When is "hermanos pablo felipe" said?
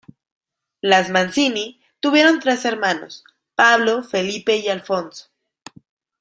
2.65-4.55